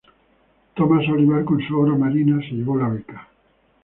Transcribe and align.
Tomás 0.73 1.07
Olivar 1.09 1.45
con 1.45 1.61
su 1.61 1.77
obra 1.79 1.93
"Marina" 1.95 2.39
se 2.41 2.55
llevó 2.55 2.75
la 2.75 2.89
beca. 2.89 3.27